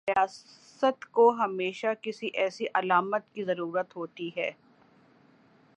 ریاست 0.07 1.05
کو 1.11 1.29
ہمیشہ 1.39 1.87
کسی 2.01 2.27
ایسی 2.33 2.65
علامت 2.73 3.33
کی 3.33 3.43
ضرورت 3.43 3.95
ہوتی 3.95 4.29
ہے۔ 4.37 4.51